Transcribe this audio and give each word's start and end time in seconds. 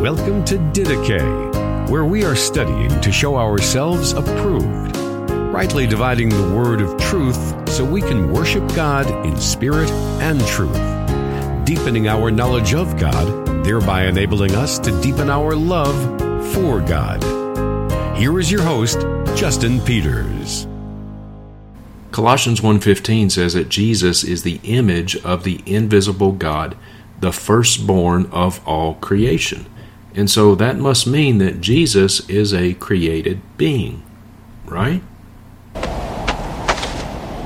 Welcome 0.00 0.44
to 0.44 0.58
Didache, 0.58 1.88
where 1.88 2.04
we 2.04 2.22
are 2.22 2.36
studying 2.36 3.00
to 3.00 3.10
show 3.10 3.36
ourselves 3.36 4.12
approved, 4.12 4.94
rightly 5.30 5.86
dividing 5.86 6.28
the 6.28 6.54
word 6.54 6.82
of 6.82 7.00
truth 7.00 7.66
so 7.70 7.82
we 7.82 8.02
can 8.02 8.30
worship 8.30 8.62
God 8.74 9.06
in 9.26 9.36
spirit 9.38 9.90
and 10.20 10.38
truth, 10.48 10.76
deepening 11.64 12.08
our 12.08 12.30
knowledge 12.30 12.74
of 12.74 12.98
God, 12.98 13.64
thereby 13.64 14.04
enabling 14.04 14.54
us 14.54 14.78
to 14.80 15.00
deepen 15.00 15.30
our 15.30 15.56
love 15.56 15.96
for 16.52 16.82
God. 16.82 17.24
Here 18.18 18.38
is 18.38 18.52
your 18.52 18.62
host, 18.62 19.00
Justin 19.34 19.80
Peters. 19.80 20.66
Colossians 22.12 22.60
1:15 22.60 23.30
says 23.30 23.54
that 23.54 23.70
Jesus 23.70 24.24
is 24.24 24.42
the 24.42 24.60
image 24.62 25.16
of 25.24 25.42
the 25.42 25.62
invisible 25.64 26.32
God, 26.32 26.76
the 27.20 27.32
firstborn 27.32 28.28
of 28.30 28.60
all 28.66 28.94
creation. 29.00 29.64
And 30.16 30.30
so 30.30 30.54
that 30.54 30.78
must 30.78 31.06
mean 31.06 31.36
that 31.38 31.60
Jesus 31.60 32.26
is 32.28 32.54
a 32.54 32.72
created 32.72 33.42
being, 33.58 34.02
right? 34.64 35.02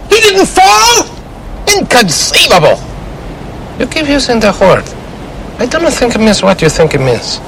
He 0.08 0.20
didn't 0.20 0.46
fall? 0.46 1.04
Inconceivable! 1.76 2.78
You 3.80 3.86
keep 3.88 4.08
using 4.08 4.38
the 4.38 4.56
word. 4.60 4.84
I 5.58 5.66
don't 5.66 5.92
think 5.92 6.14
it 6.14 6.20
means 6.20 6.42
what 6.42 6.62
you 6.62 6.68
think 6.68 6.94
it 6.94 7.00
means. 7.00 7.40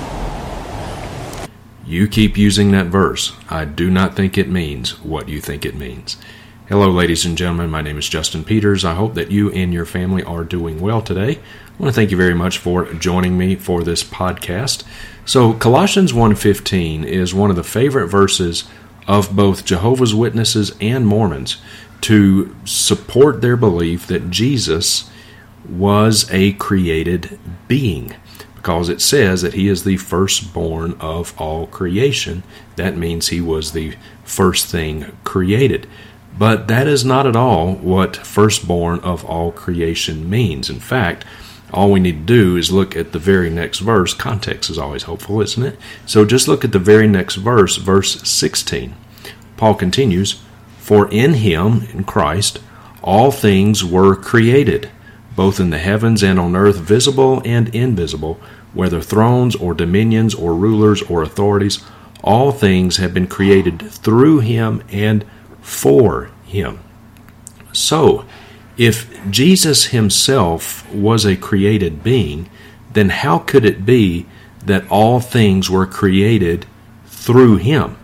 You 1.86 2.08
keep 2.08 2.36
using 2.36 2.72
that 2.72 2.86
verse. 2.86 3.32
I 3.48 3.64
do 3.64 3.90
not 3.90 4.16
think 4.16 4.36
it 4.36 4.48
means 4.48 5.00
what 5.04 5.28
you 5.28 5.40
think 5.40 5.64
it 5.64 5.76
means. 5.76 6.16
Hello, 6.72 6.90
ladies 6.90 7.26
and 7.26 7.36
gentlemen. 7.36 7.68
My 7.68 7.82
name 7.82 7.98
is 7.98 8.08
Justin 8.08 8.44
Peters. 8.44 8.82
I 8.82 8.94
hope 8.94 9.12
that 9.12 9.30
you 9.30 9.52
and 9.52 9.74
your 9.74 9.84
family 9.84 10.22
are 10.22 10.42
doing 10.42 10.80
well 10.80 11.02
today. 11.02 11.32
I 11.32 11.72
want 11.78 11.92
to 11.92 11.92
thank 11.92 12.10
you 12.10 12.16
very 12.16 12.32
much 12.32 12.56
for 12.56 12.90
joining 12.94 13.36
me 13.36 13.56
for 13.56 13.82
this 13.82 14.02
podcast. 14.02 14.82
So, 15.26 15.52
Colossians 15.52 16.14
1:15 16.14 17.04
is 17.04 17.34
one 17.34 17.50
of 17.50 17.56
the 17.56 17.62
favorite 17.62 18.06
verses 18.06 18.64
of 19.06 19.36
both 19.36 19.66
Jehovah's 19.66 20.14
Witnesses 20.14 20.72
and 20.80 21.06
Mormons 21.06 21.58
to 22.00 22.56
support 22.64 23.42
their 23.42 23.58
belief 23.58 24.06
that 24.06 24.30
Jesus 24.30 25.10
was 25.68 26.26
a 26.30 26.54
created 26.54 27.38
being 27.68 28.14
because 28.56 28.88
it 28.88 29.02
says 29.02 29.42
that 29.42 29.52
he 29.54 29.68
is 29.68 29.82
the 29.82 29.98
firstborn 29.98 30.94
of 31.00 31.34
all 31.36 31.66
creation. 31.66 32.44
That 32.76 32.96
means 32.96 33.28
he 33.28 33.42
was 33.42 33.72
the 33.72 33.94
first 34.24 34.66
thing 34.66 35.12
created. 35.24 35.86
But 36.36 36.68
that 36.68 36.86
is 36.86 37.04
not 37.04 37.26
at 37.26 37.36
all 37.36 37.74
what 37.74 38.16
firstborn 38.16 39.00
of 39.00 39.24
all 39.24 39.52
creation 39.52 40.28
means. 40.28 40.70
In 40.70 40.80
fact, 40.80 41.24
all 41.72 41.90
we 41.90 42.00
need 42.00 42.26
to 42.26 42.34
do 42.34 42.56
is 42.56 42.70
look 42.70 42.96
at 42.96 43.12
the 43.12 43.18
very 43.18 43.48
next 43.48 43.78
verse. 43.78 44.12
Context 44.12 44.68
is 44.68 44.78
always 44.78 45.04
helpful, 45.04 45.40
isn't 45.40 45.62
it? 45.62 45.78
So 46.04 46.24
just 46.24 46.48
look 46.48 46.64
at 46.64 46.72
the 46.72 46.78
very 46.78 47.06
next 47.06 47.36
verse, 47.36 47.76
verse 47.76 48.20
16. 48.28 48.94
Paul 49.56 49.74
continues 49.74 50.42
For 50.78 51.10
in 51.10 51.34
him, 51.34 51.86
in 51.92 52.04
Christ, 52.04 52.60
all 53.02 53.30
things 53.30 53.84
were 53.84 54.14
created, 54.14 54.90
both 55.34 55.58
in 55.58 55.70
the 55.70 55.78
heavens 55.78 56.22
and 56.22 56.38
on 56.38 56.54
earth, 56.54 56.76
visible 56.76 57.40
and 57.44 57.74
invisible, 57.74 58.38
whether 58.74 59.00
thrones 59.00 59.56
or 59.56 59.74
dominions 59.74 60.34
or 60.34 60.54
rulers 60.54 61.02
or 61.02 61.22
authorities, 61.22 61.82
all 62.22 62.52
things 62.52 62.98
have 62.98 63.12
been 63.12 63.26
created 63.26 63.80
through 63.90 64.40
him 64.40 64.82
and 64.90 65.24
for 65.62 66.30
him. 66.44 66.80
So, 67.72 68.26
if 68.76 69.08
Jesus 69.30 69.86
himself 69.86 70.90
was 70.92 71.24
a 71.24 71.36
created 71.36 72.02
being, 72.02 72.50
then 72.92 73.08
how 73.08 73.38
could 73.38 73.64
it 73.64 73.86
be 73.86 74.26
that 74.64 74.88
all 74.90 75.20
things 75.20 75.70
were 75.70 75.86
created 75.86 76.66
through 77.06 77.56
him? 77.56 77.96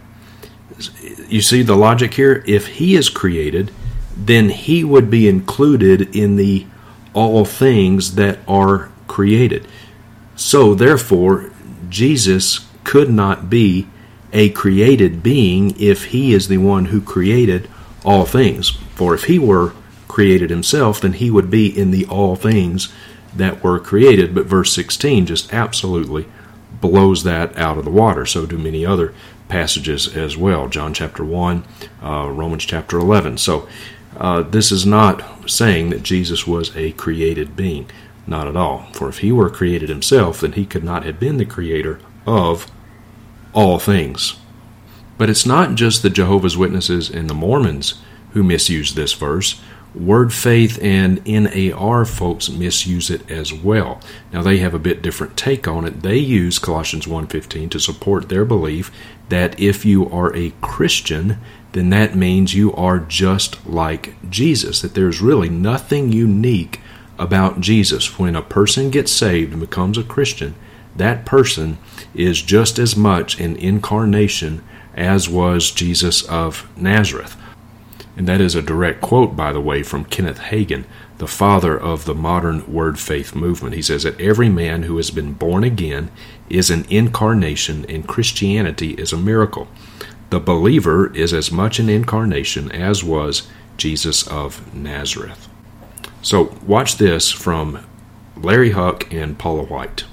You 1.28 1.42
see 1.42 1.62
the 1.62 1.76
logic 1.76 2.14
here? 2.14 2.42
If 2.46 2.66
he 2.66 2.94
is 2.94 3.10
created, 3.10 3.70
then 4.16 4.48
he 4.48 4.84
would 4.84 5.10
be 5.10 5.28
included 5.28 6.14
in 6.14 6.36
the 6.36 6.66
all 7.12 7.44
things 7.44 8.14
that 8.14 8.38
are 8.46 8.90
created. 9.06 9.66
So, 10.36 10.74
therefore, 10.74 11.50
Jesus 11.88 12.66
could 12.84 13.10
not 13.10 13.50
be 13.50 13.88
a 14.32 14.50
created 14.50 15.22
being 15.22 15.78
if 15.80 16.06
he 16.06 16.32
is 16.32 16.48
the 16.48 16.58
one 16.58 16.86
who 16.86 17.00
created 17.00 17.68
all 18.04 18.24
things. 18.24 18.70
For 18.94 19.14
if 19.14 19.24
he 19.24 19.38
were 19.38 19.72
created 20.06 20.50
himself, 20.50 21.00
then 21.00 21.14
he 21.14 21.30
would 21.30 21.50
be 21.50 21.66
in 21.66 21.90
the 21.90 22.06
all 22.06 22.36
things 22.36 22.92
that 23.34 23.62
were 23.62 23.78
created. 23.78 24.34
But 24.34 24.46
verse 24.46 24.72
16 24.72 25.26
just 25.26 25.52
absolutely 25.52 26.26
blows 26.80 27.24
that 27.24 27.56
out 27.58 27.78
of 27.78 27.84
the 27.84 27.90
water. 27.90 28.26
So 28.26 28.46
do 28.46 28.58
many 28.58 28.84
other 28.84 29.14
passages 29.48 30.14
as 30.14 30.36
well. 30.36 30.68
John 30.68 30.94
chapter 30.94 31.24
1, 31.24 31.64
uh, 32.02 32.30
Romans 32.30 32.64
chapter 32.64 32.98
11. 32.98 33.38
So 33.38 33.68
uh, 34.16 34.42
this 34.42 34.70
is 34.70 34.84
not 34.84 35.50
saying 35.50 35.90
that 35.90 36.02
Jesus 36.02 36.46
was 36.46 36.76
a 36.76 36.92
created 36.92 37.56
being. 37.56 37.90
Not 38.26 38.46
at 38.46 38.56
all. 38.56 38.88
For 38.92 39.08
if 39.08 39.18
he 39.18 39.32
were 39.32 39.48
created 39.48 39.88
himself, 39.88 40.42
then 40.42 40.52
he 40.52 40.66
could 40.66 40.84
not 40.84 41.04
have 41.04 41.18
been 41.18 41.38
the 41.38 41.46
creator 41.46 41.98
of 42.26 42.70
all 43.52 43.78
things. 43.78 44.36
But 45.16 45.30
it's 45.30 45.46
not 45.46 45.74
just 45.74 46.02
the 46.02 46.10
Jehovah's 46.10 46.56
Witnesses 46.56 47.10
and 47.10 47.28
the 47.28 47.34
Mormons 47.34 48.00
who 48.32 48.42
misuse 48.42 48.94
this 48.94 49.12
verse. 49.14 49.60
Word 49.94 50.32
Faith 50.32 50.78
and 50.82 51.26
NAR 51.26 52.04
folks 52.04 52.50
misuse 52.50 53.10
it 53.10 53.28
as 53.30 53.52
well. 53.52 54.00
Now 54.32 54.42
they 54.42 54.58
have 54.58 54.74
a 54.74 54.78
bit 54.78 55.02
different 55.02 55.36
take 55.36 55.66
on 55.66 55.84
it. 55.86 56.02
They 56.02 56.18
use 56.18 56.58
Colossians 56.58 57.06
1:15 57.06 57.70
to 57.70 57.80
support 57.80 58.28
their 58.28 58.44
belief 58.44 58.92
that 59.28 59.58
if 59.58 59.84
you 59.84 60.08
are 60.10 60.34
a 60.36 60.52
Christian, 60.60 61.38
then 61.72 61.90
that 61.90 62.14
means 62.14 62.54
you 62.54 62.72
are 62.74 62.98
just 62.98 63.66
like 63.66 64.14
Jesus, 64.30 64.82
that 64.82 64.94
there's 64.94 65.20
really 65.20 65.48
nothing 65.48 66.12
unique 66.12 66.80
about 67.18 67.60
Jesus. 67.60 68.18
When 68.18 68.36
a 68.36 68.42
person 68.42 68.90
gets 68.90 69.10
saved 69.10 69.52
and 69.52 69.60
becomes 69.60 69.98
a 69.98 70.02
Christian, 70.02 70.54
that 70.98 71.24
person 71.24 71.78
is 72.14 72.42
just 72.42 72.78
as 72.78 72.96
much 72.96 73.40
an 73.40 73.56
incarnation 73.56 74.62
as 74.94 75.28
was 75.28 75.70
Jesus 75.70 76.22
of 76.24 76.68
Nazareth. 76.76 77.36
And 78.16 78.26
that 78.26 78.40
is 78.40 78.56
a 78.56 78.62
direct 78.62 79.00
quote, 79.00 79.36
by 79.36 79.52
the 79.52 79.60
way, 79.60 79.84
from 79.84 80.04
Kenneth 80.04 80.38
Hagin, 80.38 80.84
the 81.18 81.28
father 81.28 81.78
of 81.78 82.04
the 82.04 82.16
modern 82.16 82.70
word 82.72 82.98
faith 82.98 83.32
movement. 83.32 83.76
He 83.76 83.82
says 83.82 84.02
that 84.02 84.20
every 84.20 84.48
man 84.48 84.82
who 84.82 84.96
has 84.96 85.12
been 85.12 85.34
born 85.34 85.62
again 85.62 86.10
is 86.50 86.68
an 86.68 86.84
incarnation, 86.90 87.86
and 87.88 88.08
Christianity 88.08 88.94
is 88.94 89.12
a 89.12 89.16
miracle. 89.16 89.68
The 90.30 90.40
believer 90.40 91.14
is 91.14 91.32
as 91.32 91.52
much 91.52 91.78
an 91.78 91.88
incarnation 91.88 92.72
as 92.72 93.04
was 93.04 93.48
Jesus 93.76 94.26
of 94.26 94.74
Nazareth. 94.74 95.48
So, 96.20 96.56
watch 96.66 96.96
this 96.96 97.30
from 97.30 97.86
Larry 98.36 98.72
Huch 98.72 99.06
and 99.12 99.38
Paula 99.38 99.62
White 99.62 100.04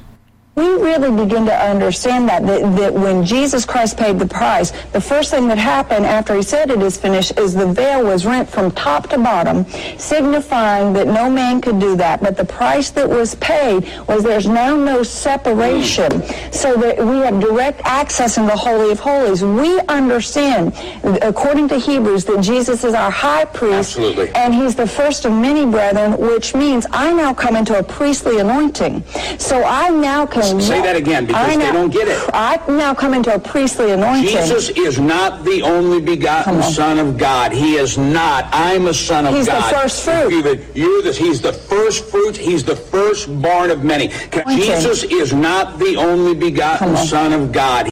we 0.55 0.63
really 0.63 1.11
begin 1.11 1.45
to 1.45 1.53
understand 1.53 2.29
that, 2.29 2.45
that, 2.45 2.77
that 2.77 2.93
when 2.93 3.25
Jesus 3.25 3.65
Christ 3.65 3.97
paid 3.97 4.17
the 4.17 4.25
price, 4.25 4.71
the 4.93 5.01
first 5.01 5.29
thing 5.31 5.49
that 5.49 5.57
happened 5.57 6.05
after 6.05 6.33
he 6.33 6.41
said 6.41 6.71
it 6.71 6.81
is 6.81 6.95
finished 6.97 7.37
is 7.37 7.53
the 7.53 7.67
veil 7.67 8.05
was 8.05 8.25
rent 8.25 8.47
from 8.47 8.71
top 8.71 9.09
to 9.09 9.17
bottom, 9.17 9.65
signifying 9.97 10.93
that 10.93 11.07
no 11.07 11.29
man 11.29 11.59
could 11.59 11.77
do 11.77 11.97
that. 11.97 12.21
But 12.21 12.37
the 12.37 12.45
price 12.45 12.89
that 12.91 13.09
was 13.09 13.35
paid 13.35 13.91
was 14.07 14.23
there's 14.23 14.47
now 14.47 14.77
no 14.77 15.03
separation, 15.03 16.23
so 16.53 16.77
that 16.77 16.99
we 16.99 17.17
have 17.17 17.41
direct 17.41 17.81
access 17.83 18.37
in 18.37 18.45
the 18.45 18.55
Holy 18.55 18.91
of 18.91 18.99
Holies. 18.99 19.43
We 19.43 19.81
understand, 19.81 20.73
according 21.21 21.67
to 21.69 21.77
Hebrews, 21.77 22.23
that 22.25 22.41
Jesus 22.41 22.85
is 22.85 22.93
our 22.93 23.11
high 23.11 23.43
priest, 23.43 23.97
Absolutely. 23.97 24.29
and 24.35 24.55
he's 24.55 24.75
the 24.75 24.87
first 24.87 25.25
of 25.25 25.33
many 25.33 25.69
brethren, 25.69 26.17
which 26.17 26.55
means 26.55 26.85
I 26.91 27.11
now 27.11 27.33
come 27.33 27.57
into 27.57 27.77
a 27.77 27.83
priestly 27.83 28.39
anointing. 28.39 29.03
So 29.37 29.61
I 29.61 29.89
now 29.89 30.25
can 30.25 30.44
Say 30.61 30.81
that 30.81 30.95
again 30.95 31.25
because 31.25 31.55
I 31.55 31.57
they 31.57 31.71
don't 31.71 31.89
get 31.89 32.07
it. 32.07 32.29
I 32.33 32.61
now 32.67 32.93
come 32.93 33.13
into 33.13 33.33
a 33.33 33.39
priestly 33.39 33.91
anointing. 33.91 34.29
Jesus 34.29 34.69
is 34.69 34.99
not 34.99 35.43
the 35.43 35.61
only 35.61 36.01
begotten 36.01 36.55
on. 36.55 36.63
Son 36.63 36.99
of 36.99 37.17
God. 37.17 37.51
He 37.51 37.75
is 37.75 37.97
not. 37.97 38.47
I'm 38.51 38.87
a 38.87 38.93
son 38.93 39.25
of 39.25 39.33
He's 39.33 39.45
the 39.45 39.61
first 39.61 40.03
fruit. 40.03 40.31
You, 40.31 40.65
you, 40.73 41.01
this, 41.03 41.17
he's 41.17 41.41
the 41.41 41.53
first 41.53 42.05
fruit. 42.05 42.37
He's 42.37 42.63
the 42.63 42.75
firstborn 42.75 43.71
of 43.71 43.83
many. 43.83 44.11
Anointing. 44.31 44.57
Jesus 44.57 45.03
is 45.03 45.33
not 45.33 45.79
the 45.79 45.95
only 45.95 46.35
begotten 46.35 46.89
on. 46.89 47.05
Son 47.05 47.33
of 47.33 47.51
God. 47.51 47.89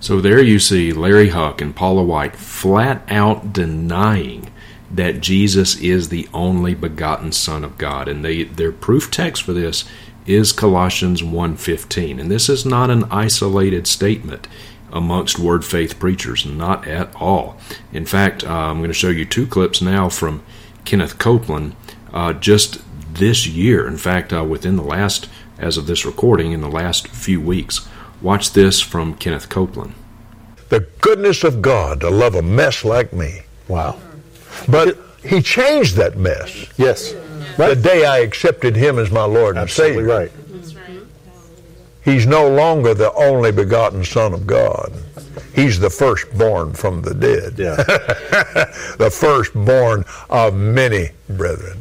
So 0.00 0.20
there 0.20 0.40
you 0.40 0.58
see 0.58 0.92
Larry 0.92 1.30
Huch 1.30 1.60
and 1.60 1.74
Paula 1.74 2.02
White 2.04 2.36
flat 2.36 3.02
out 3.08 3.52
denying 3.52 4.50
that 4.90 5.20
Jesus 5.20 5.76
is 5.80 6.08
the 6.08 6.28
only 6.32 6.74
begotten 6.74 7.32
Son 7.32 7.64
of 7.64 7.76
God. 7.76 8.08
And 8.08 8.24
they, 8.24 8.44
their 8.44 8.72
proof 8.72 9.10
text 9.10 9.42
for 9.42 9.52
this 9.52 9.84
is 10.28 10.52
Colossians 10.52 11.22
1.15. 11.22 12.20
And 12.20 12.30
this 12.30 12.48
is 12.48 12.66
not 12.66 12.90
an 12.90 13.04
isolated 13.04 13.86
statement 13.86 14.46
amongst 14.92 15.38
word 15.38 15.64
faith 15.64 15.98
preachers, 15.98 16.46
not 16.46 16.86
at 16.86 17.14
all. 17.16 17.58
In 17.92 18.06
fact, 18.06 18.44
uh, 18.44 18.52
I'm 18.52 18.78
going 18.78 18.90
to 18.90 18.94
show 18.94 19.08
you 19.08 19.24
two 19.24 19.46
clips 19.46 19.82
now 19.82 20.08
from 20.08 20.42
Kenneth 20.84 21.18
Copeland 21.18 21.74
uh, 22.12 22.32
just 22.32 22.80
this 23.14 23.46
year. 23.46 23.86
In 23.86 23.98
fact, 23.98 24.32
uh, 24.32 24.44
within 24.44 24.76
the 24.76 24.82
last, 24.82 25.28
as 25.58 25.76
of 25.76 25.86
this 25.86 26.04
recording, 26.04 26.52
in 26.52 26.60
the 26.60 26.68
last 26.68 27.08
few 27.08 27.40
weeks, 27.40 27.86
Watch 28.20 28.52
this 28.52 28.80
from 28.80 29.14
Kenneth 29.14 29.48
Copeland. 29.48 29.94
The 30.70 30.80
goodness 31.00 31.44
of 31.44 31.62
God 31.62 32.00
to 32.00 32.10
love 32.10 32.34
a 32.34 32.42
mess 32.42 32.84
like 32.84 33.12
me. 33.12 33.42
Wow. 33.68 33.98
But 34.68 34.98
he 35.22 35.40
changed 35.40 35.94
that 35.96 36.16
mess. 36.16 36.66
Yes. 36.76 37.14
The 37.58 37.76
day 37.76 38.06
I 38.06 38.18
accepted 38.18 38.76
him 38.76 38.98
as 38.98 39.10
my 39.10 39.24
Lord 39.24 39.56
and 39.56 39.64
Absolutely 39.64 40.04
Savior. 40.04 40.18
right. 40.18 40.32
He's 42.04 42.26
no 42.26 42.48
longer 42.48 42.94
the 42.94 43.12
only 43.12 43.52
begotten 43.52 44.04
Son 44.04 44.32
of 44.32 44.46
God. 44.46 44.92
He's 45.54 45.78
the 45.78 45.90
firstborn 45.90 46.72
from 46.72 47.02
the 47.02 47.12
dead. 47.12 47.58
Yeah. 47.58 47.74
the 48.96 49.10
firstborn 49.12 50.04
of 50.30 50.54
many 50.54 51.10
brethren. 51.28 51.78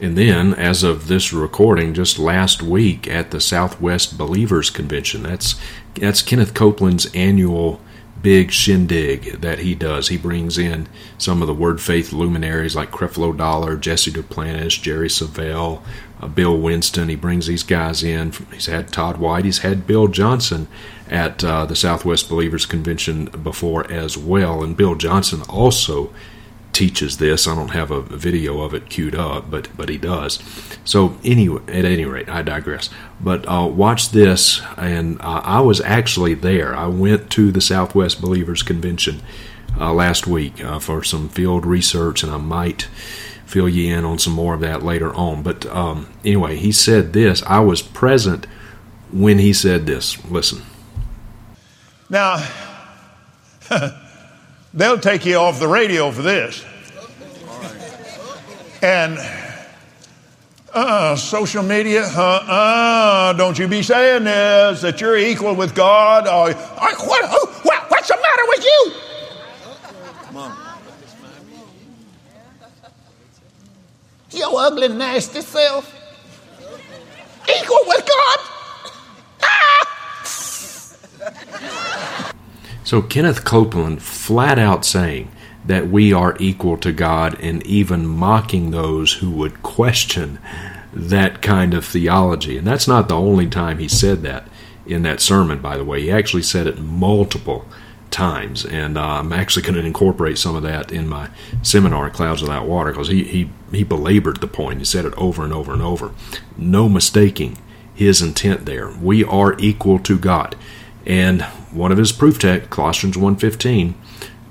And 0.00 0.16
then, 0.16 0.54
as 0.54 0.84
of 0.84 1.08
this 1.08 1.32
recording, 1.32 1.92
just 1.92 2.18
last 2.18 2.62
week 2.62 3.08
at 3.08 3.32
the 3.32 3.40
Southwest 3.40 4.16
Believers 4.16 4.70
Convention, 4.70 5.24
that's 5.24 5.56
that's 5.94 6.22
Kenneth 6.22 6.54
Copeland's 6.54 7.12
annual 7.14 7.80
big 8.22 8.50
shindig 8.50 9.40
that 9.40 9.60
he 9.60 9.74
does. 9.74 10.08
He 10.08 10.16
brings 10.16 10.58
in 10.58 10.88
some 11.18 11.40
of 11.40 11.48
the 11.48 11.54
Word 11.54 11.80
Faith 11.80 12.12
luminaries 12.12 12.76
like 12.76 12.90
Creflo 12.90 13.36
Dollar, 13.36 13.76
Jesse 13.76 14.10
Duplantis, 14.10 14.80
Jerry 14.80 15.08
Savelle, 15.08 15.82
uh, 16.20 16.28
Bill 16.28 16.56
Winston. 16.58 17.08
He 17.08 17.16
brings 17.16 17.46
these 17.46 17.62
guys 17.62 18.02
in. 18.02 18.32
He's 18.52 18.66
had 18.66 18.92
Todd 18.92 19.18
White. 19.18 19.44
He's 19.44 19.58
had 19.58 19.86
Bill 19.86 20.08
Johnson 20.08 20.68
at 21.08 21.42
uh, 21.44 21.64
the 21.66 21.76
Southwest 21.76 22.28
Believers 22.28 22.66
Convention 22.66 23.26
before 23.26 23.90
as 23.90 24.18
well. 24.18 24.62
And 24.62 24.76
Bill 24.76 24.94
Johnson 24.94 25.42
also 25.48 26.12
teaches 26.78 27.16
this. 27.16 27.48
I 27.48 27.56
don't 27.56 27.72
have 27.72 27.90
a 27.90 28.00
video 28.00 28.60
of 28.60 28.72
it 28.72 28.88
queued 28.88 29.16
up, 29.16 29.50
but 29.50 29.68
but 29.76 29.88
he 29.88 29.98
does. 29.98 30.38
So 30.84 31.18
anyway, 31.24 31.60
at 31.66 31.84
any 31.84 32.04
rate, 32.04 32.28
I 32.28 32.42
digress. 32.42 32.88
But 33.20 33.44
uh, 33.48 33.66
watch 33.66 34.10
this, 34.10 34.62
and 34.76 35.20
uh, 35.20 35.42
I 35.42 35.60
was 35.60 35.80
actually 35.80 36.34
there. 36.34 36.76
I 36.76 36.86
went 36.86 37.30
to 37.32 37.50
the 37.50 37.60
Southwest 37.60 38.20
Believers 38.20 38.62
Convention 38.62 39.22
uh, 39.76 39.92
last 39.92 40.28
week 40.28 40.64
uh, 40.64 40.78
for 40.78 41.02
some 41.02 41.28
field 41.28 41.66
research, 41.66 42.22
and 42.22 42.30
I 42.30 42.36
might 42.36 42.82
fill 43.44 43.68
you 43.68 43.92
in 43.92 44.04
on 44.04 44.20
some 44.20 44.34
more 44.34 44.54
of 44.54 44.60
that 44.60 44.84
later 44.84 45.12
on. 45.12 45.42
But 45.42 45.66
um, 45.66 46.08
anyway, 46.24 46.56
he 46.56 46.70
said 46.70 47.12
this. 47.12 47.42
I 47.42 47.58
was 47.58 47.82
present 47.82 48.46
when 49.10 49.40
he 49.40 49.52
said 49.52 49.86
this. 49.86 50.24
Listen. 50.26 50.62
Now, 52.08 52.36
they'll 54.74 54.98
take 54.98 55.24
you 55.24 55.36
off 55.36 55.58
the 55.58 55.68
radio 55.68 56.10
for 56.10 56.22
this. 56.22 56.64
And 58.80 59.18
uh, 60.72 61.16
social 61.16 61.62
media, 61.62 62.04
uh, 62.04 62.44
uh, 62.46 63.32
don't 63.32 63.58
you 63.58 63.66
be 63.66 63.82
saying 63.82 64.24
this 64.24 64.82
that 64.82 65.00
you're 65.00 65.16
equal 65.16 65.54
with 65.54 65.74
God. 65.74 66.28
Or, 66.28 66.52
what, 66.52 67.24
who, 67.30 67.46
what, 67.62 67.90
what's 67.90 68.08
the 68.08 68.16
matter 68.16 68.42
with 68.48 68.64
you? 68.64 68.92
Come 70.22 70.36
on. 70.36 70.56
Your 74.30 74.60
ugly, 74.60 74.88
nasty 74.88 75.40
self. 75.40 75.94
Equal 77.48 77.80
with 77.86 78.06
God. 78.06 78.38
So 82.88 83.02
Kenneth 83.02 83.44
Copeland 83.44 84.00
flat 84.00 84.58
out 84.58 84.82
saying 84.82 85.30
that 85.66 85.88
we 85.88 86.10
are 86.14 86.34
equal 86.40 86.78
to 86.78 86.90
God 86.90 87.38
and 87.38 87.62
even 87.66 88.06
mocking 88.06 88.70
those 88.70 89.12
who 89.12 89.30
would 89.32 89.62
question 89.62 90.38
that 90.94 91.42
kind 91.42 91.74
of 91.74 91.84
theology. 91.84 92.56
And 92.56 92.66
that's 92.66 92.88
not 92.88 93.10
the 93.10 93.14
only 93.14 93.46
time 93.46 93.76
he 93.76 93.88
said 93.88 94.22
that 94.22 94.48
in 94.86 95.02
that 95.02 95.20
sermon, 95.20 95.60
by 95.60 95.76
the 95.76 95.84
way. 95.84 96.00
He 96.00 96.10
actually 96.10 96.44
said 96.44 96.66
it 96.66 96.78
multiple 96.78 97.66
times. 98.10 98.64
And 98.64 98.96
uh, 98.96 99.02
I'm 99.02 99.34
actually 99.34 99.64
going 99.64 99.74
to 99.74 99.84
incorporate 99.84 100.38
some 100.38 100.56
of 100.56 100.62
that 100.62 100.90
in 100.90 101.06
my 101.06 101.28
seminar, 101.60 102.08
Clouds 102.08 102.40
Without 102.40 102.66
Water, 102.66 102.92
because 102.92 103.08
he, 103.08 103.22
he, 103.24 103.50
he 103.70 103.84
belabored 103.84 104.40
the 104.40 104.48
point. 104.48 104.78
He 104.78 104.86
said 104.86 105.04
it 105.04 105.12
over 105.18 105.44
and 105.44 105.52
over 105.52 105.74
and 105.74 105.82
over. 105.82 106.14
No 106.56 106.88
mistaking 106.88 107.58
his 107.94 108.22
intent 108.22 108.64
there. 108.64 108.90
We 108.90 109.24
are 109.24 109.58
equal 109.58 109.98
to 109.98 110.18
God. 110.18 110.56
And 111.08 111.42
one 111.72 111.90
of 111.90 111.98
his 111.98 112.12
proof 112.12 112.38
texts, 112.38 112.68
Colossians 112.70 113.16
1.15, 113.16 113.94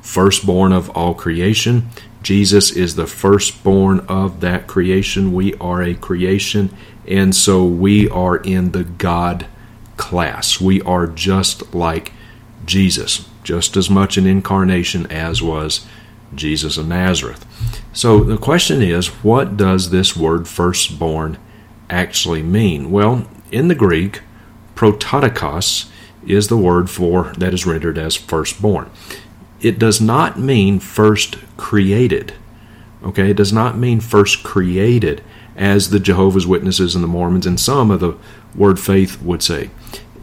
firstborn 0.01 0.74
of 0.74 0.89
all 0.89 1.13
creation. 1.13 1.89
Jesus 2.24 2.71
is 2.71 2.95
the 2.95 3.06
firstborn 3.06 4.00
of 4.01 4.42
that 4.42 4.68
creation. 4.68 5.33
We 5.33 5.54
are 5.56 5.83
a 5.83 5.94
creation, 5.94 6.75
and 7.07 7.36
so 7.36 7.63
we 7.63 8.09
are 8.09 8.38
in 8.38 8.71
the 8.71 8.83
God 8.83 9.45
class. 9.98 10.59
We 10.59 10.81
are 10.81 11.07
just 11.07 11.75
like 11.75 12.12
Jesus, 12.65 13.30
just 13.44 13.77
as 13.77 13.89
much 13.89 14.18
an 14.18 14.25
incarnation 14.25 15.06
as 15.12 15.42
was 15.42 15.86
Jesus 16.33 16.77
of 16.77 16.88
Nazareth. 16.88 17.45
So 17.94 18.24
the 18.24 18.38
question 18.38 18.81
is, 18.81 19.07
what 19.24 19.57
does 19.57 19.92
this 19.92 20.18
word 20.18 20.48
firstborn 20.48 21.38
actually 21.89 22.44
mean? 22.44 22.92
Well, 22.92 23.27
in 23.51 23.68
the 23.68 23.75
Greek, 23.75 24.21
prototokos 24.75 25.89
is 26.25 26.47
the 26.47 26.57
word 26.57 26.89
for 26.89 27.33
that 27.37 27.53
is 27.53 27.65
rendered 27.65 27.97
as 27.97 28.15
firstborn 28.15 28.89
it 29.59 29.79
does 29.79 29.99
not 29.99 30.39
mean 30.39 30.79
first 30.79 31.37
created. 31.57 32.33
Okay, 33.03 33.31
it 33.31 33.37
does 33.37 33.53
not 33.53 33.77
mean 33.77 33.99
first 33.99 34.43
created, 34.43 35.23
as 35.55 35.89
the 35.89 35.99
Jehovah's 35.99 36.47
Witnesses 36.47 36.95
and 36.95 37.03
the 37.03 37.07
Mormons 37.07 37.45
and 37.45 37.59
some 37.59 37.89
of 37.89 37.99
the 37.99 38.15
Word 38.55 38.79
Faith 38.79 39.21
would 39.21 39.41
say. 39.41 39.69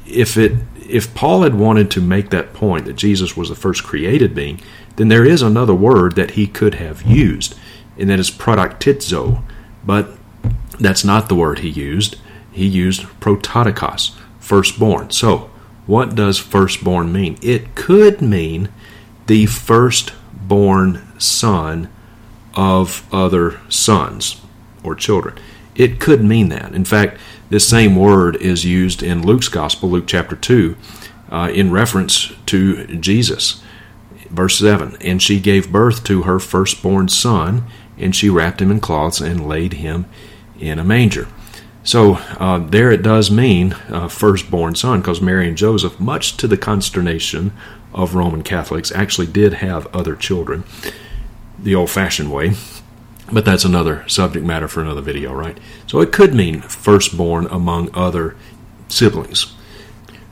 If 0.07 0.37
it 0.37 0.53
if 0.87 1.15
Paul 1.15 1.43
had 1.43 1.55
wanted 1.55 1.91
to 1.93 2.01
make 2.03 2.29
that 2.31 2.53
point 2.53 2.85
that 2.85 2.97
Jesus 2.97 3.37
was 3.37 3.49
the 3.49 3.55
first 3.55 3.83
created 3.83 4.35
being, 4.35 4.61
then 4.97 5.09
there 5.09 5.25
is 5.25 5.41
another 5.41 5.75
word 5.75 6.15
that 6.15 6.33
he 6.33 6.47
could 6.47 6.75
have 6.75 7.03
used, 7.03 7.55
and 7.99 8.11
that 8.11 8.21
is 8.21 8.31
protoktizo. 8.31 9.43
But 9.85 10.11
that's 10.79 11.05
not 11.05 11.29
the 11.29 11.35
word 11.35 11.61
he 11.61 11.71
used. 11.71 12.17
He 12.53 12.67
used 12.67 13.03
prototokos, 13.19 14.15
firstborn. 14.39 15.11
So, 15.11 15.51
what 15.87 16.15
does 16.15 16.39
firstborn 16.39 17.13
mean? 17.13 17.39
It 17.43 17.75
could 17.75 18.23
mean 18.23 18.71
the 19.27 19.47
firstborn 19.47 21.03
son 21.19 21.91
of 22.55 23.07
other 23.13 23.61
sons 23.69 24.41
or 24.83 24.95
children. 24.95 25.39
It 25.75 25.99
could 25.99 26.23
mean 26.23 26.49
that. 26.51 26.75
In 26.75 26.85
fact, 26.85 27.19
this 27.51 27.67
same 27.67 27.97
word 27.97 28.37
is 28.37 28.65
used 28.65 29.03
in 29.03 29.27
Luke's 29.27 29.49
Gospel, 29.49 29.91
Luke 29.91 30.07
chapter 30.07 30.37
2, 30.37 30.77
uh, 31.31 31.51
in 31.53 31.71
reference 31.71 32.33
to 32.47 32.87
Jesus. 32.97 33.63
Verse 34.31 34.59
7 34.59 34.97
And 35.01 35.21
she 35.21 35.41
gave 35.41 35.73
birth 35.73 36.05
to 36.05 36.23
her 36.23 36.39
firstborn 36.39 37.09
son, 37.09 37.65
and 37.99 38.15
she 38.15 38.31
wrapped 38.31 38.63
him 38.63 38.71
in 38.71 38.81
cloths 38.81 39.21
and 39.21 39.47
laid 39.49 39.75
him 39.75 40.07
in 40.59 40.79
a 40.79 40.85
manger. 40.85 41.29
So 41.85 42.15
uh, 42.15 42.59
there 42.59 42.91
it 42.91 43.03
does 43.03 43.31
mean 43.31 43.75
uh, 43.91 44.09
firstborn 44.09 44.75
son, 44.75 45.01
because 45.01 45.21
Mary 45.21 45.47
and 45.47 45.57
Joseph, 45.57 46.01
much 46.01 46.37
to 46.39 46.49
the 46.49 46.57
consternation 46.57 47.53
of 47.93 48.15
Roman 48.15 48.43
Catholics 48.43 48.91
actually 48.91 49.27
did 49.27 49.55
have 49.55 49.87
other 49.95 50.17
children 50.17 50.65
the 51.59 51.75
old 51.75 51.91
fashioned 51.91 52.33
way. 52.33 52.55
But 53.31 53.45
that's 53.45 53.65
another 53.65 54.07
subject 54.09 54.45
matter 54.45 54.69
for 54.69 54.81
another 54.81 55.01
video, 55.01 55.33
right? 55.33 55.59
So 55.87 56.01
it 56.01 56.13
could 56.13 56.35
mean 56.35 56.63
firstborn 56.63 57.47
among 57.47 57.95
other 57.95 58.37
siblings. 58.89 59.55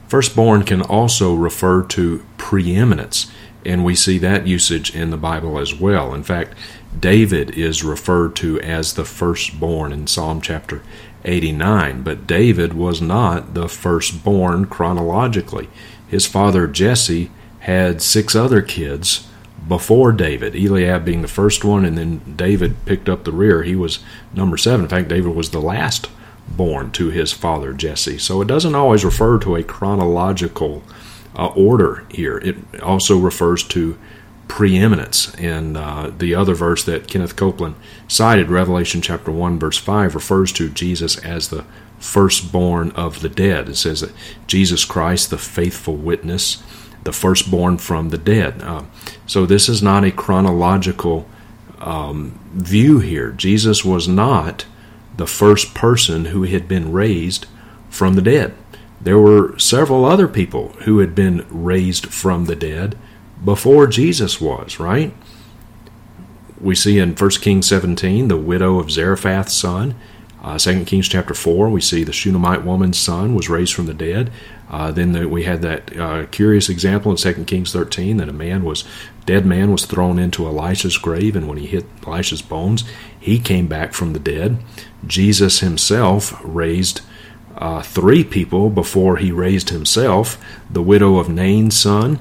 Firstborn 0.09 0.65
can 0.65 0.83
also 0.83 1.35
refer 1.35 1.83
to 1.85 2.25
preeminence, 2.37 3.31
and 3.65 3.83
we 3.85 3.95
see 3.95 4.19
that 4.19 4.47
usage 4.47 4.95
in 4.95 5.11
the 5.11 5.17
Bible 5.17 5.59
as 5.59 5.75
well. 5.75 6.13
In 6.13 6.23
fact, 6.23 6.55
David 6.99 7.57
is 7.57 7.83
referred 7.83 8.37
to 8.37 8.61
as 8.61 8.93
the 8.93 9.07
firstborn 9.07 9.93
in 9.93 10.07
Psalm 10.07 10.43
chapter 10.43 10.83
89, 11.25 12.03
but 12.03 12.27
David 12.27 12.75
was 12.75 13.01
not 13.01 13.55
the 13.55 13.69
firstborn 13.69 14.67
chronologically. 14.67 15.69
His 16.09 16.27
father 16.27 16.67
Jesse 16.67 17.31
had 17.61 18.03
six 18.03 18.35
other 18.35 18.61
kids 18.61 19.29
before 19.69 20.13
David, 20.13 20.57
Eliab 20.57 21.05
being 21.05 21.23
the 21.23 21.29
first 21.29 21.65
one, 21.65 21.85
and 21.85 21.97
then 21.97 22.35
David 22.37 22.75
picked 22.85 23.09
up 23.09 23.25
the 23.25 23.33
rear. 23.33 23.63
He 23.63 23.77
was 23.77 24.01
number 24.35 24.57
seven. 24.57 24.85
In 24.85 24.89
fact, 24.89 25.09
David 25.09 25.35
was 25.35 25.51
the 25.51 25.61
last 25.61 26.09
born 26.49 26.91
to 26.93 27.11
his 27.11 27.33
father 27.33 27.73
Jesse. 27.73 28.19
So 28.19 28.43
it 28.43 28.49
doesn't 28.49 28.75
always 28.75 29.05
refer 29.05 29.39
to 29.39 29.57
a 29.57 29.63
chronological 29.63 30.83
uh, 31.37 31.47
order 31.49 32.05
here. 32.11 32.39
It 32.39 32.81
also 32.83 33.17
refers 33.17 33.63
to 33.69 33.97
preeminence. 34.49 35.35
And 35.37 35.77
uh, 35.77 36.11
the 36.17 36.35
other 36.35 36.55
verse 36.55 36.85
that 36.85 37.09
Kenneth 37.09 37.37
Copeland 37.37 37.77
cited, 38.09 38.51
Revelation 38.51 39.01
chapter 39.01 39.31
1, 39.31 39.59
verse 39.59 39.79
5, 39.79 40.15
refers 40.15 40.53
to 40.53 40.69
Jesus 40.69 41.17
as 41.19 41.49
the 41.49 41.65
firstborn 41.99 42.91
of 42.93 43.21
the 43.21 43.29
dead. 43.29 43.69
It 43.69 43.77
says 43.77 44.01
that 44.01 44.13
Jesus 44.47 44.85
Christ, 44.85 45.31
the 45.31 45.39
faithful 45.39 45.97
witness, 45.97 46.63
the 47.05 47.13
firstborn 47.13 47.79
from 47.79 48.11
the 48.11 48.19
dead. 48.19 48.63
Uh, 48.63 48.83
so 49.27 49.47
this 49.47 49.69
is 49.69 49.83
not 49.83 50.05
a 50.05 50.13
chronological 50.13 51.29
um, 51.79 52.39
view 52.53 52.99
here. 53.01 53.33
Jesus 53.33 53.85
was 53.85 54.07
not 54.07 54.67
the 55.17 55.27
first 55.27 55.75
person 55.75 56.27
who 56.27 56.45
had 56.45 56.69
been 56.69 56.93
raised 56.93 57.47
from 57.91 58.15
the 58.15 58.23
dead. 58.23 58.55
there 59.01 59.19
were 59.19 59.59
several 59.59 60.05
other 60.05 60.29
people 60.29 60.69
who 60.85 61.01
had 61.01 61.13
been 61.15 61.45
raised 61.51 62.07
from 62.07 62.45
the 62.45 62.55
dead 62.55 62.97
before 63.45 63.87
Jesus 63.87 64.41
was, 64.41 64.79
right? 64.79 65.15
We 66.61 66.75
see 66.75 66.99
in 66.99 67.15
1 67.15 67.31
Kings 67.31 67.69
17 67.69 68.29
the 68.29 68.37
widow 68.37 68.79
of 68.79 68.91
Zarephath's 68.91 69.55
son. 69.55 69.95
Uh, 70.43 70.59
2 70.59 70.85
Kings 70.85 71.09
chapter 71.09 71.35
4, 71.35 71.71
we 71.71 71.81
see 71.81 72.03
the 72.03 72.13
Shunammite 72.13 72.65
woman's 72.65 72.99
son 72.99 73.35
was 73.35 73.49
raised 73.49 73.75
from 73.75 73.87
the 73.87 73.95
dead. 73.95 74.33
Uh, 74.69 74.91
then 74.91 75.13
the, 75.13 75.29
we 75.29 75.45
had 75.45 75.63
that 75.63 75.97
uh, 75.97 76.27
curious 76.27 76.69
example 76.69 77.13
in 77.13 77.17
2 77.17 77.45
Kings 77.45 77.73
13 77.73 78.17
that 78.17 78.29
a 78.29 78.33
man 78.33 78.65
was, 78.65 78.85
dead 79.25 79.47
man 79.47 79.71
was 79.71 79.85
thrown 79.85 80.19
into 80.19 80.47
Elisha's 80.47 80.97
grave, 80.97 81.37
and 81.37 81.47
when 81.47 81.59
he 81.59 81.67
hit 81.67 81.85
Elisha's 82.07 82.43
bones, 82.43 82.85
he 83.21 83.39
came 83.39 83.69
back 83.69 83.93
from 83.93 84.15
the 84.15 84.19
dead. 84.19 84.59
Jesus 85.07 85.61
himself 85.61 86.41
raised 86.43 87.03
uh, 87.63 87.81
three 87.81 88.25
people 88.25 88.69
before 88.71 89.19
he 89.19 89.31
raised 89.31 89.71
himself 89.71 90.37
the 90.69 90.83
widow 90.83 91.19
of 91.19 91.29
Nain's 91.29 91.79
son, 91.79 92.19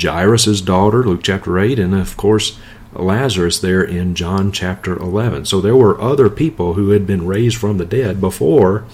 Jairus' 0.00 0.60
daughter, 0.60 1.02
Luke 1.02 1.22
chapter 1.24 1.58
8, 1.58 1.80
and 1.80 1.96
of 1.96 2.16
course, 2.16 2.60
Lazarus 2.92 3.58
there 3.58 3.82
in 3.82 4.14
John 4.14 4.52
chapter 4.52 4.96
11. 4.96 5.46
So 5.46 5.60
there 5.60 5.74
were 5.74 6.00
other 6.00 6.30
people 6.30 6.74
who 6.74 6.90
had 6.90 7.08
been 7.08 7.26
raised 7.26 7.56
from 7.56 7.78
the 7.78 7.84
dead 7.84 8.20
before 8.20 8.84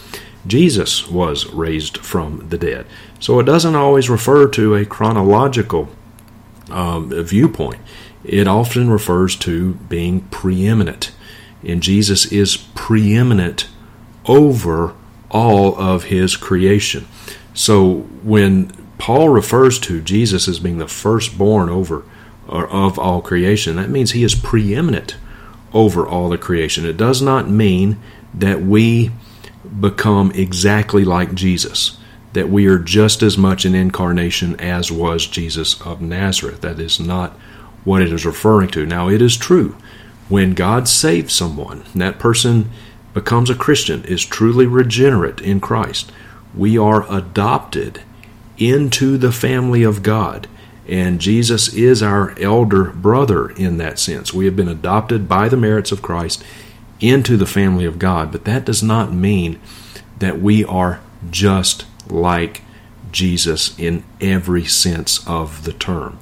Jesus 0.47 1.07
was 1.07 1.45
raised 1.49 1.99
from 1.99 2.49
the 2.49 2.57
dead. 2.57 2.87
So 3.19 3.39
it 3.39 3.45
doesn't 3.45 3.77
always 3.77 4.09
refer 4.09 4.49
to 4.49 4.77
a 4.77 4.87
chronological 4.87 5.91
um, 6.71 7.11
viewpoint, 7.11 7.83
it 8.25 8.49
often 8.49 8.89
refers 8.89 9.37
to 9.37 9.75
being 9.75 10.23
preeminent. 10.29 11.13
And 11.63 11.83
Jesus 11.83 12.25
is 12.33 12.57
preeminent 12.57 13.69
over 14.25 14.95
all 15.31 15.77
of 15.79 16.05
his 16.05 16.37
creation. 16.37 17.07
So 17.55 18.01
when 18.23 18.69
Paul 18.99 19.29
refers 19.29 19.79
to 19.81 20.01
Jesus 20.01 20.49
as 20.49 20.59
being 20.59 20.79
the 20.79 20.89
firstborn 20.89 21.69
over 21.69 22.05
or 22.49 22.69
of 22.69 22.99
all 22.99 23.23
creation, 23.23 23.77
that 23.77 23.91
means 23.91 24.11
he 24.11 24.25
is 24.25 24.35
preeminent 24.35 25.17
over 25.73 26.07
all 26.07 26.29
the 26.29 26.39
creation. 26.39 26.85
It 26.85 26.97
does 26.97 27.23
not 27.23 27.49
mean 27.49 28.01
that 28.35 28.61
we 28.61 29.11
become 29.81 30.33
exactly 30.33 31.05
like 31.05 31.35
Jesus, 31.35 31.99
that 32.33 32.49
we 32.49 32.67
are 32.67 32.79
just 32.79 33.23
as 33.23 33.39
much 33.39 33.65
an 33.65 33.75
incarnation 33.75 34.59
as 34.59 34.91
was 34.91 35.27
Jesus 35.27 35.81
of 35.83 36.01
Nazareth. 36.01 36.61
That 36.61 36.79
is 36.81 36.99
not 36.99 37.33
what 37.85 38.03
it 38.03 38.13
is 38.13 38.27
referring 38.27 38.69
to. 38.71 38.85
Now, 38.85 39.09
it 39.09 39.23
is 39.23 39.37
true 39.37 39.77
when 40.29 40.55
God 40.55 40.87
saves 40.87 41.35
someone, 41.35 41.85
that 41.95 42.19
person 42.19 42.71
becomes 43.15 43.51
a 43.51 43.55
Christian, 43.55 44.05
is 44.05 44.25
truly 44.25 44.67
regenerate 44.67 45.41
in 45.41 45.61
Christ, 45.61 46.13
we 46.55 46.79
are 46.79 47.11
adopted 47.13 48.03
into 48.59 49.17
the 49.17 49.33
family 49.33 49.83
of 49.83 50.03
God. 50.03 50.49
And 50.87 51.21
Jesus 51.21 51.73
is 51.73 52.03
our 52.03 52.37
elder 52.39 52.85
brother 52.85 53.51
in 53.51 53.79
that 53.79 53.99
sense. 53.99 54.35
We 54.35 54.45
have 54.47 54.57
been 54.57 54.69
adopted 54.69 55.29
by 55.29 55.49
the 55.49 55.57
merits 55.57 55.93
of 55.93 56.03
Christ 56.03 56.45
into 57.01 57.37
the 57.37 57.47
family 57.47 57.85
of 57.85 57.99
God. 57.99 58.33
But 58.33 58.45
that 58.45 58.65
does 58.65 58.83
not 58.83 59.13
mean 59.13 59.61
that 60.19 60.41
we 60.41 60.65
are 60.65 61.01
just 61.31 61.87
like 62.09 62.63
Jesus 63.13 63.79
in 63.79 64.05
every 64.21 64.65
sense 64.65 65.27
of 65.27 65.65
the 65.65 65.73
term. 65.73 66.19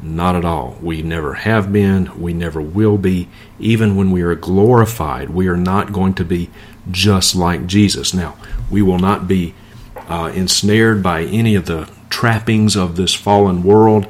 Not 0.00 0.36
at 0.36 0.44
all. 0.44 0.76
We 0.80 1.02
never 1.02 1.34
have 1.34 1.72
been, 1.72 2.20
we 2.20 2.32
never 2.32 2.60
will 2.60 2.98
be. 2.98 3.28
Even 3.58 3.96
when 3.96 4.12
we 4.12 4.22
are 4.22 4.34
glorified, 4.34 5.30
we 5.30 5.48
are 5.48 5.56
not 5.56 5.92
going 5.92 6.14
to 6.14 6.24
be 6.24 6.50
just 6.90 7.34
like 7.34 7.66
Jesus. 7.66 8.14
Now, 8.14 8.36
we 8.70 8.80
will 8.80 8.98
not 8.98 9.26
be 9.26 9.54
uh, 10.08 10.30
ensnared 10.34 11.02
by 11.02 11.22
any 11.22 11.54
of 11.54 11.66
the 11.66 11.90
trappings 12.10 12.76
of 12.76 12.96
this 12.96 13.14
fallen 13.14 13.62
world 13.62 14.06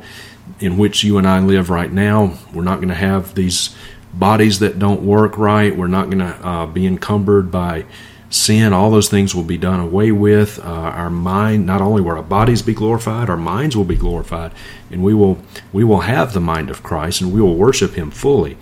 in 0.61 0.76
which 0.76 1.04
you 1.04 1.18
and 1.18 1.26
I 1.26 1.40
live 1.40 1.71
right 1.71 1.90
now. 1.90 2.38
We're 2.52 2.62
not 2.62 2.76
going 2.76 2.88
to 2.88 2.95
have 2.95 3.35
these 3.35 3.75
bodies 4.12 4.59
that 4.59 4.78
don't 4.78 5.02
work 5.02 5.38
right. 5.38 5.76
We're 5.76 5.87
not 5.87 6.11
going 6.11 6.18
to 6.18 6.47
uh, 6.47 6.66
be 6.66 6.87
encumbered 6.87 7.50
by 7.50 7.87
sin, 8.30 8.73
all 8.73 8.90
those 8.90 9.08
things 9.08 9.35
will 9.35 9.44
be 9.44 9.56
done 9.56 9.80
away 9.80 10.12
with. 10.12 10.58
Uh, 10.58 10.62
our 10.62 11.11
mind, 11.11 11.66
not 11.66 11.80
only 11.80 12.02
will 12.02 12.16
our 12.16 12.23
bodies 12.23 12.62
be 12.62 12.75
glorified, 12.75 13.30
our 13.30 13.37
minds 13.37 13.76
will 13.76 13.85
be 13.85 13.97
glorified, 13.97 14.52
and 14.90 15.02
we 15.02 15.14
will 15.14 15.38
we 15.73 15.85
will 15.85 16.00
have 16.00 16.32
the 16.32 16.40
mind 16.40 16.70
of 16.70 16.82
Christ, 16.82 17.20
and 17.20 17.32
we 17.32 17.40
will 17.40 17.56
worship 17.56 17.94
Him 17.94 18.11
fully. 18.11 18.56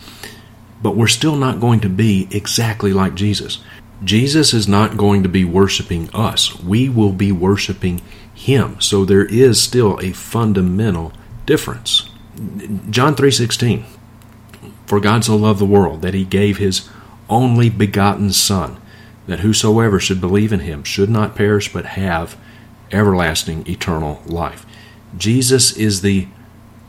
But 0.83 0.97
we're 0.97 1.07
still 1.09 1.37
not 1.37 1.61
going 1.61 1.81
to 1.81 1.89
be 1.89 2.29
exactly 2.31 2.93
like 2.93 3.15
Jesus. 3.15 3.59
Jesus 4.05 4.53
is 4.53 4.69
not 4.69 4.97
going 4.97 5.23
to 5.23 5.29
be 5.29 5.45
worshiping 5.45 6.11
us. 6.15 6.55
We 6.61 6.89
will 6.89 7.13
be 7.13 7.33
worshiping 7.33 8.03
Him. 8.35 8.81
So 8.81 9.05
there 9.05 9.25
is 9.25 9.61
still 9.61 9.99
a 10.01 10.13
fundamental 10.13 11.13
difference. 11.47 12.11
John 12.91 13.15
three 13.15 13.31
sixteen. 13.31 13.85
For 14.87 15.01
God 15.01 15.25
so 15.25 15.35
loved 15.35 15.59
the 15.59 15.65
world 15.65 16.03
that 16.03 16.15
He 16.15 16.25
gave 16.25 16.59
His 16.59 16.89
only 17.29 17.69
begotten 17.71 18.33
Son 18.33 18.77
that 19.27 19.41
whosoever 19.41 19.99
should 19.99 20.21
believe 20.21 20.53
in 20.53 20.61
him 20.61 20.85
should 20.85 21.11
not 21.11 21.35
perish 21.35 21.73
but 21.73 21.85
have 21.85 22.37
everlasting 22.93 23.67
eternal 23.67 24.23
life. 24.27 24.65
Jesus 25.17 25.77
is 25.77 26.01
the 26.03 26.29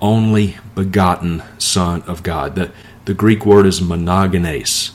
only 0.02 0.58
begotten 0.76 1.42
Son 1.58 2.04
of 2.04 2.24
God. 2.24 2.56
The, 2.56 2.72
the 3.06 3.14
Greek 3.14 3.46
word 3.46 3.66
is 3.66 3.82
monogenes. 3.82 4.92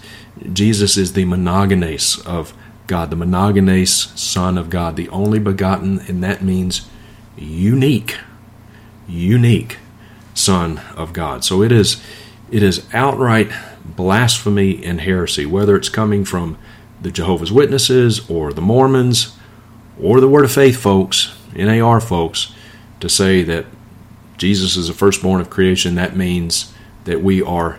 Jesus 0.52 0.96
is 0.96 1.12
the 1.12 1.24
monogenes 1.24 2.24
of 2.26 2.54
God, 2.86 3.10
the 3.10 3.16
monogenes 3.16 4.16
Son 4.16 4.58
of 4.58 4.70
God, 4.70 4.96
the 4.96 5.08
only 5.08 5.38
begotten, 5.38 6.00
and 6.00 6.22
that 6.22 6.42
means 6.42 6.88
unique, 7.36 8.18
unique 9.08 9.78
Son 10.34 10.80
of 10.96 11.12
God. 11.12 11.44
So 11.44 11.62
it 11.62 11.72
is, 11.72 12.02
it 12.50 12.62
is 12.62 12.86
outright 12.92 13.50
blasphemy 13.84 14.84
and 14.84 15.00
heresy, 15.00 15.46
whether 15.46 15.76
it's 15.76 15.88
coming 15.88 16.24
from 16.24 16.58
the 17.02 17.10
Jehovah's 17.10 17.52
Witnesses 17.52 18.28
or 18.30 18.52
the 18.52 18.60
Mormons 18.60 19.36
or 20.00 20.20
the 20.20 20.28
Word 20.28 20.44
of 20.44 20.52
Faith 20.52 20.76
folks, 20.76 21.36
NAR 21.54 22.00
folks, 22.00 22.54
to 23.00 23.08
say 23.08 23.42
that 23.42 23.66
Jesus 24.38 24.76
is 24.76 24.88
the 24.88 24.94
firstborn 24.94 25.40
of 25.40 25.50
creation, 25.50 25.96
that 25.96 26.16
means 26.16 26.72
that 27.04 27.22
we 27.22 27.42
are 27.42 27.78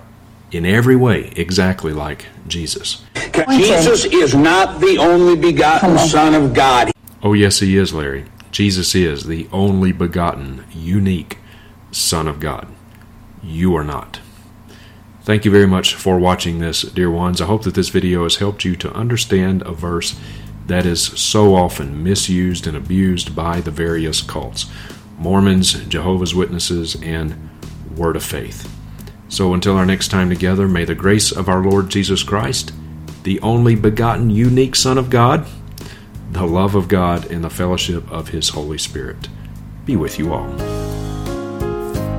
in 0.51 0.65
every 0.65 0.95
way 0.95 1.33
exactly 1.35 1.91
like 1.91 2.27
Jesus. 2.47 3.03
Jesus 3.49 4.05
is 4.05 4.35
not 4.35 4.79
the 4.79 4.97
only 4.97 5.35
begotten 5.35 5.97
Son 5.97 6.35
of 6.35 6.53
God. 6.53 6.91
Oh, 7.23 7.33
yes, 7.33 7.59
he 7.59 7.77
is, 7.77 7.93
Larry. 7.93 8.25
Jesus 8.51 8.93
is 8.93 9.23
the 9.23 9.47
only 9.51 9.91
begotten, 9.91 10.65
unique 10.71 11.39
Son 11.91 12.27
of 12.27 12.39
God. 12.39 12.67
You 13.41 13.75
are 13.75 13.83
not. 13.83 14.19
Thank 15.23 15.45
you 15.45 15.51
very 15.51 15.67
much 15.67 15.95
for 15.95 16.19
watching 16.19 16.59
this, 16.59 16.81
dear 16.81 17.09
ones. 17.09 17.39
I 17.39 17.45
hope 17.45 17.63
that 17.63 17.75
this 17.75 17.87
video 17.87 18.23
has 18.23 18.35
helped 18.35 18.65
you 18.65 18.75
to 18.75 18.93
understand 18.93 19.61
a 19.61 19.71
verse 19.71 20.19
that 20.67 20.85
is 20.85 21.01
so 21.01 21.55
often 21.55 22.03
misused 22.03 22.67
and 22.67 22.75
abused 22.75 23.33
by 23.33 23.61
the 23.61 23.71
various 23.71 24.21
cults 24.21 24.69
Mormons, 25.17 25.73
Jehovah's 25.85 26.35
Witnesses, 26.35 27.01
and 27.01 27.49
Word 27.95 28.17
of 28.17 28.23
Faith. 28.23 28.69
So 29.29 29.53
until 29.53 29.77
our 29.77 29.85
next 29.85 30.09
time 30.09 30.27
together, 30.27 30.67
may 30.67 30.83
the 30.83 30.93
grace 30.93 31.31
of 31.31 31.47
our 31.47 31.63
Lord 31.63 31.89
Jesus 31.89 32.21
Christ, 32.21 32.73
the 33.23 33.39
only 33.39 33.75
begotten, 33.75 34.29
unique 34.29 34.75
Son 34.75 34.97
of 34.97 35.09
God, 35.09 35.47
the 36.31 36.45
love 36.45 36.75
of 36.75 36.89
God, 36.89 37.31
and 37.31 37.41
the 37.41 37.49
fellowship 37.49 38.11
of 38.11 38.27
His 38.27 38.49
Holy 38.49 38.77
Spirit 38.77 39.29
be 39.85 39.95
with 39.95 40.19
you 40.19 40.33
all. 40.33 40.51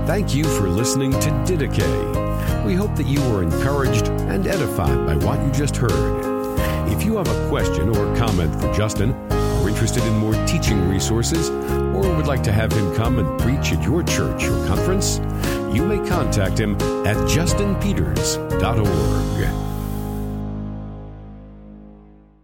Thank 0.07 0.35
you 0.35 0.45
for 0.45 0.69
listening 0.69 1.11
to 1.13 1.29
Didache. 1.45 2.24
We 2.65 2.75
hope 2.75 2.97
that 2.97 3.07
you 3.07 3.21
were 3.31 3.43
encouraged 3.43 4.09
and 4.09 4.47
edified 4.47 5.07
by 5.07 5.17
what 5.17 5.45
you 5.45 5.53
just 5.53 5.77
heard. 5.77 6.25
If 6.91 7.05
you 7.05 7.19
have 7.19 7.29
a 7.29 7.49
question 7.49 7.91
or 7.91 8.17
comment 8.17 8.59
for 8.61 8.73
Justin, 8.73 9.13
are 9.31 9.69
interested 9.69 10.03
in 10.05 10.15
more 10.15 10.33
teaching 10.47 10.89
resources, 10.89 11.51
or 11.51 12.17
would 12.17 12.27
like 12.27 12.43
to 12.45 12.53
have 12.53 12.73
him 12.73 12.95
come 12.95 13.19
and 13.19 13.39
preach 13.41 13.73
at 13.73 13.83
your 13.83 14.03
church 14.03 14.45
or 14.45 14.67
conference, 14.67 15.19
you 15.75 15.85
may 15.85 15.99
contact 16.09 16.59
him 16.59 16.75
at 17.07 17.17
justinpeters.org. 17.29 19.64